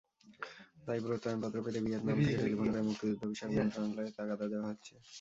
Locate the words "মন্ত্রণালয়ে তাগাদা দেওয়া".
3.57-4.67